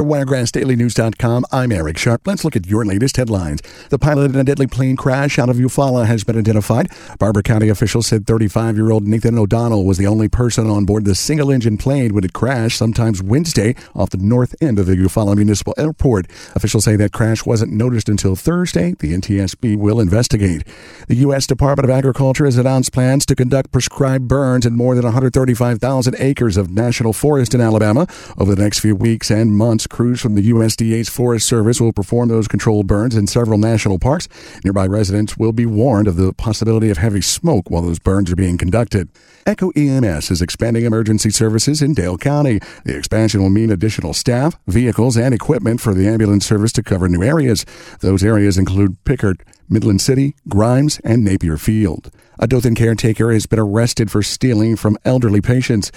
For 0.00 0.06
WiregrassDailyNews.com, 0.06 1.44
I'm 1.52 1.70
Eric 1.70 1.98
Sharp. 1.98 2.26
Let's 2.26 2.42
look 2.42 2.56
at 2.56 2.66
your 2.66 2.86
latest 2.86 3.18
headlines. 3.18 3.60
The 3.90 3.98
pilot 3.98 4.30
in 4.30 4.40
a 4.40 4.44
deadly 4.44 4.66
plane 4.66 4.96
crash 4.96 5.38
out 5.38 5.50
of 5.50 5.56
Eufaula 5.56 6.06
has 6.06 6.24
been 6.24 6.38
identified. 6.38 6.88
Barbour 7.18 7.42
County 7.42 7.68
officials 7.68 8.06
said 8.06 8.26
35 8.26 8.78
year 8.78 8.92
old 8.92 9.06
Nathan 9.06 9.36
O'Donnell 9.36 9.84
was 9.84 9.98
the 9.98 10.06
only 10.06 10.26
person 10.26 10.70
on 10.70 10.86
board 10.86 11.04
the 11.04 11.14
single 11.14 11.50
engine 11.50 11.76
plane 11.76 12.14
when 12.14 12.24
it 12.24 12.32
crashed 12.32 12.78
sometimes 12.78 13.22
Wednesday 13.22 13.74
off 13.94 14.08
the 14.08 14.16
north 14.16 14.54
end 14.62 14.78
of 14.78 14.86
the 14.86 14.94
Eufaula 14.94 15.36
Municipal 15.36 15.74
Airport. 15.76 16.30
Officials 16.54 16.84
say 16.84 16.96
that 16.96 17.12
crash 17.12 17.44
wasn't 17.44 17.70
noticed 17.70 18.08
until 18.08 18.36
Thursday. 18.36 18.94
The 19.00 19.12
NTSB 19.12 19.76
will 19.76 20.00
investigate. 20.00 20.64
The 21.08 21.16
U.S. 21.16 21.46
Department 21.46 21.84
of 21.84 21.94
Agriculture 21.94 22.46
has 22.46 22.56
announced 22.56 22.94
plans 22.94 23.26
to 23.26 23.36
conduct 23.36 23.70
prescribed 23.70 24.28
burns 24.28 24.64
in 24.64 24.76
more 24.76 24.94
than 24.94 25.04
135,000 25.04 26.16
acres 26.18 26.56
of 26.56 26.70
national 26.70 27.12
forest 27.12 27.54
in 27.54 27.60
Alabama 27.60 28.06
over 28.38 28.54
the 28.54 28.62
next 28.62 28.78
few 28.78 28.96
weeks 28.96 29.30
and 29.30 29.54
months 29.54 29.86
crews 29.90 30.20
from 30.20 30.34
the 30.34 30.50
USDA's 30.50 31.10
Forest 31.10 31.46
Service 31.46 31.80
will 31.80 31.92
perform 31.92 32.28
those 32.28 32.48
controlled 32.48 32.86
burns 32.86 33.14
in 33.14 33.26
several 33.26 33.58
national 33.58 33.98
parks. 33.98 34.28
Nearby 34.64 34.86
residents 34.86 35.36
will 35.36 35.52
be 35.52 35.66
warned 35.66 36.08
of 36.08 36.16
the 36.16 36.32
possibility 36.32 36.88
of 36.88 36.96
heavy 36.96 37.20
smoke 37.20 37.68
while 37.68 37.82
those 37.82 37.98
burns 37.98 38.30
are 38.30 38.36
being 38.36 38.56
conducted. 38.56 39.10
Echo 39.46 39.70
EMS 39.70 40.30
is 40.30 40.40
expanding 40.40 40.84
emergency 40.84 41.30
services 41.30 41.82
in 41.82 41.92
Dale 41.92 42.16
County. 42.16 42.60
The 42.84 42.96
expansion 42.96 43.42
will 43.42 43.50
mean 43.50 43.70
additional 43.70 44.14
staff, 44.14 44.58
vehicles, 44.66 45.16
and 45.16 45.34
equipment 45.34 45.80
for 45.80 45.92
the 45.92 46.06
ambulance 46.08 46.46
service 46.46 46.72
to 46.72 46.82
cover 46.82 47.08
new 47.08 47.22
areas. 47.22 47.66
Those 48.00 48.22
areas 48.22 48.56
include 48.56 49.02
Pinckard, 49.04 49.40
Midland 49.68 50.00
City, 50.00 50.34
Grimes, 50.48 51.00
and 51.04 51.24
Napier 51.24 51.56
Field. 51.56 52.10
A 52.38 52.46
Dothan 52.46 52.74
caretaker 52.74 53.32
has 53.32 53.46
been 53.46 53.58
arrested 53.58 54.10
for 54.10 54.22
stealing 54.22 54.76
from 54.76 54.96
elderly 55.04 55.40
patients. 55.40 55.92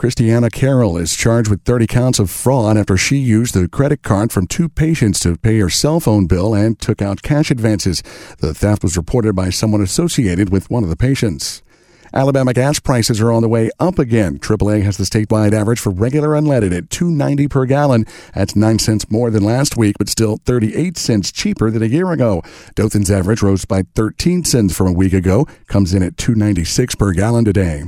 Christiana 0.00 0.48
Carroll 0.48 0.96
is 0.96 1.14
charged 1.14 1.50
with 1.50 1.62
30 1.64 1.86
counts 1.86 2.18
of 2.18 2.30
fraud 2.30 2.78
after 2.78 2.96
she 2.96 3.18
used 3.18 3.52
the 3.52 3.68
credit 3.68 4.02
card 4.02 4.32
from 4.32 4.46
two 4.46 4.66
patients 4.66 5.20
to 5.20 5.36
pay 5.36 5.58
her 5.58 5.68
cell 5.68 6.00
phone 6.00 6.26
bill 6.26 6.54
and 6.54 6.78
took 6.78 7.02
out 7.02 7.20
cash 7.20 7.50
advances. 7.50 8.02
The 8.38 8.54
theft 8.54 8.82
was 8.82 8.96
reported 8.96 9.36
by 9.36 9.50
someone 9.50 9.82
associated 9.82 10.48
with 10.48 10.70
one 10.70 10.84
of 10.84 10.88
the 10.88 10.96
patients. 10.96 11.62
Alabama 12.14 12.54
gas 12.54 12.80
prices 12.80 13.20
are 13.20 13.30
on 13.30 13.42
the 13.42 13.48
way 13.50 13.70
up 13.78 13.98
again. 13.98 14.38
AAA 14.38 14.84
has 14.84 14.96
the 14.96 15.04
statewide 15.04 15.52
average 15.52 15.80
for 15.80 15.90
regular 15.90 16.30
unleaded 16.30 16.74
at 16.74 16.88
2.90 16.88 17.50
per 17.50 17.66
gallon. 17.66 18.06
That's 18.32 18.56
9 18.56 18.78
cents 18.78 19.10
more 19.10 19.28
than 19.28 19.44
last 19.44 19.76
week, 19.76 19.96
but 19.98 20.08
still 20.08 20.38
38 20.46 20.96
cents 20.96 21.30
cheaper 21.30 21.70
than 21.70 21.82
a 21.82 21.86
year 21.86 22.10
ago. 22.10 22.40
Dothan's 22.74 23.10
average 23.10 23.42
rose 23.42 23.66
by 23.66 23.82
13 23.94 24.44
cents 24.44 24.74
from 24.74 24.86
a 24.86 24.94
week 24.94 25.12
ago, 25.12 25.46
comes 25.66 25.92
in 25.92 26.02
at 26.02 26.16
2.96 26.16 26.98
per 26.98 27.12
gallon 27.12 27.44
today. 27.44 27.82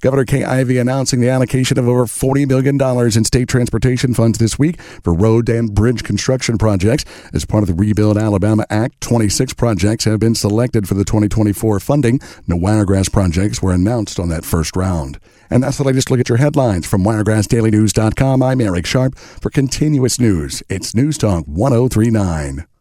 Governor 0.00 0.24
Kay 0.24 0.44
Ivey 0.44 0.78
announcing 0.78 1.20
the 1.20 1.28
allocation 1.28 1.78
of 1.78 1.88
over 1.88 2.04
$40 2.06 2.46
million 2.46 2.80
in 3.16 3.24
state 3.24 3.48
transportation 3.48 4.14
funds 4.14 4.38
this 4.38 4.58
week 4.58 4.80
for 4.80 5.12
road 5.12 5.48
and 5.48 5.74
bridge 5.74 6.04
construction 6.04 6.58
projects. 6.58 7.04
As 7.32 7.44
part 7.44 7.64
of 7.64 7.68
the 7.68 7.74
Rebuild 7.74 8.16
Alabama 8.16 8.64
Act, 8.70 9.00
26 9.00 9.54
projects 9.54 10.04
have 10.04 10.20
been 10.20 10.34
selected 10.34 10.88
for 10.88 10.94
the 10.94 11.04
2024 11.04 11.80
funding. 11.80 12.20
No 12.46 12.56
Wiregrass 12.56 13.08
projects 13.08 13.60
were 13.60 13.72
announced 13.72 14.20
on 14.20 14.28
that 14.28 14.44
first 14.44 14.76
round. 14.76 15.18
And 15.50 15.62
that's 15.62 15.78
the 15.78 15.84
latest 15.84 16.10
look 16.10 16.20
at 16.20 16.28
your 16.28 16.38
headlines 16.38 16.86
from 16.86 17.02
WiregrassDailyNews.com. 17.04 18.42
I'm 18.42 18.60
Eric 18.60 18.86
Sharp. 18.86 19.16
For 19.16 19.50
continuous 19.50 20.20
news, 20.20 20.62
it's 20.68 20.94
News 20.94 21.18
Talk 21.18 21.46
1039. 21.46 22.68